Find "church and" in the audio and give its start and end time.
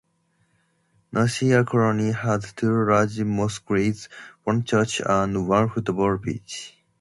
4.63-5.47